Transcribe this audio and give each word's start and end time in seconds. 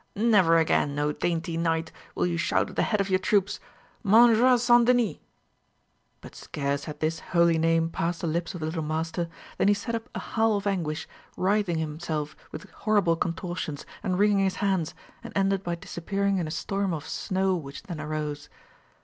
Never 0.15 0.57
again, 0.57 0.97
O 0.97 1.11
dainty 1.11 1.57
knight, 1.57 1.91
will 2.15 2.25
you 2.25 2.35
shout 2.35 2.71
at 2.71 2.75
the 2.75 2.81
head 2.81 2.99
of 2.99 3.11
your 3.11 3.19
troops, 3.19 3.59
'Mountjoy 4.03 4.55
St. 4.55 4.87
Denys!'" 4.87 5.19
But 6.21 6.33
scarce 6.33 6.85
had 6.85 6.99
this 7.01 7.19
holy 7.19 7.59
name 7.59 7.87
passed 7.91 8.21
the 8.21 8.25
lips 8.25 8.55
of 8.55 8.61
the 8.61 8.65
little 8.65 8.81
Master, 8.81 9.29
than 9.59 9.67
he 9.67 9.75
set 9.75 9.93
up 9.93 10.09
a 10.15 10.19
howl 10.19 10.57
of 10.57 10.65
anguish, 10.65 11.07
writhing 11.37 11.77
himself 11.77 12.35
with 12.51 12.67
horrible 12.71 13.15
contortions, 13.15 13.85
and 14.01 14.17
wringing 14.17 14.43
his 14.43 14.55
hands, 14.55 14.95
and 15.23 15.33
ended 15.37 15.61
by 15.61 15.75
disappearing 15.75 16.39
in 16.39 16.47
a 16.47 16.49
storm 16.49 16.95
of 16.95 17.07
snow 17.07 17.55
which 17.55 17.83
then 17.83 18.01
arose. 18.01 18.49